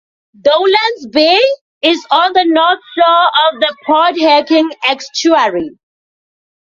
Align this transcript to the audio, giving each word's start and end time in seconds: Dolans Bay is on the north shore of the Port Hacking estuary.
Dolans 0.41 1.05
Bay 1.11 1.39
is 1.83 2.03
on 2.09 2.33
the 2.33 2.43
north 2.45 2.79
shore 2.97 3.27
of 3.53 3.59
the 3.59 3.75
Port 3.85 4.19
Hacking 4.19 4.71
estuary. 4.89 5.77